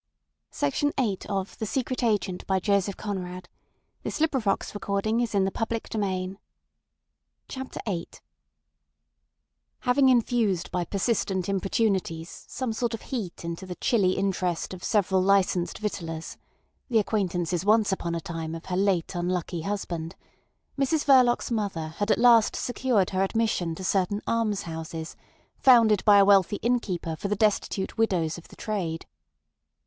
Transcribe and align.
drive 0.51 0.79
the 0.79 1.25
obscurity 1.29 1.29
of 1.29 1.57
the 1.59 1.65
street 1.67 1.85
back 1.85 1.91
upon 1.93 3.23
itself, 3.23 3.45
make 4.01 4.19
it 4.19 4.33
more 4.33 4.41
sullen, 4.41 4.79
brooding, 4.81 5.21
and 5.21 5.29
sinister. 5.29 6.37
CHAPTER 7.47 7.79
VIII 7.85 8.07
Having 9.81 10.09
infused 10.09 10.71
by 10.71 10.83
persistent 10.85 11.47
importunities 11.47 12.45
some 12.47 12.73
sort 12.73 12.95
of 12.95 13.03
heat 13.03 13.45
into 13.45 13.67
the 13.67 13.75
chilly 13.75 14.13
interest 14.13 14.73
of 14.73 14.83
several 14.83 15.21
licensed 15.21 15.77
victuallers 15.77 16.35
(the 16.89 16.97
acquaintances 16.97 17.63
once 17.63 17.91
upon 17.91 18.15
a 18.15 18.19
time 18.21 18.55
of 18.55 18.65
her 18.65 18.75
late 18.77 19.13
unlucky 19.13 19.61
husband), 19.61 20.15
Mrs 20.79 21.05
Verloc's 21.05 21.51
mother 21.51 21.89
had 21.99 22.09
at 22.09 22.17
last 22.17 22.55
secured 22.55 23.11
her 23.11 23.21
admission 23.21 23.75
to 23.75 23.83
certain 23.83 24.23
almshouses 24.25 25.15
founded 25.59 26.03
by 26.05 26.17
a 26.17 26.25
wealthy 26.25 26.55
innkeeper 26.63 27.15
for 27.15 27.27
the 27.27 27.35
destitute 27.35 27.99
widows 27.99 28.39
of 28.39 28.47
the 28.47 28.55
trade. 28.55 29.05